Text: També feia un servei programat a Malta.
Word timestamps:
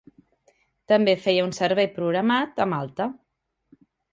També 0.91 1.13
feia 1.27 1.45
un 1.49 1.53
servei 1.57 1.91
programat 1.99 2.65
a 2.67 2.71
Malta. 2.73 3.11